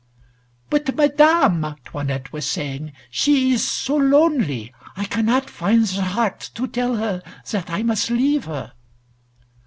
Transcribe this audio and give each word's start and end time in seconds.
"But 0.71 0.95
Madame," 0.95 1.75
'Toinette 1.85 2.33
was 2.33 2.47
saying, 2.47 2.91
"she 3.11 3.51
is 3.51 3.63
so 3.67 3.97
lonely, 3.97 4.73
I 4.97 5.03
cannot 5.05 5.47
find 5.47 5.85
the 5.85 6.01
heart 6.01 6.39
to 6.55 6.65
tell 6.67 6.95
her 6.95 7.21
that 7.51 7.69
I 7.69 7.83
must 7.83 8.09
leave 8.09 8.45
her." 8.45 8.73